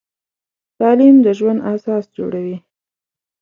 تعلیم 0.77 1.15
د 1.25 1.27
ژوند 1.37 1.59
اساس 1.73 2.03
جوړوي. 2.17 2.57